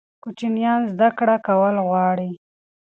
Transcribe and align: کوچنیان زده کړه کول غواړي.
کوچنیان 0.23 0.81
زده 0.91 1.09
کړه 1.17 1.35
کول 1.47 1.75
غواړي. 1.87 2.31